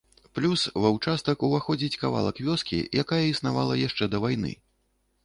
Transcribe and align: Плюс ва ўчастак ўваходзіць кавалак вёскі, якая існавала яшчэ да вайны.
Плюс 0.37 0.61
ва 0.85 0.89
ўчастак 0.95 1.43
ўваходзіць 1.47 1.99
кавалак 2.03 2.41
вёскі, 2.47 2.79
якая 3.03 3.21
існавала 3.33 3.77
яшчэ 3.87 4.09
да 4.15 4.23
вайны. 4.25 4.57